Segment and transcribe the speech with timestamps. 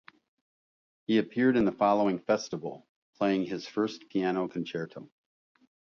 [1.05, 2.87] He appeared in the following festival,
[3.19, 5.11] playing his first Piano Concerto.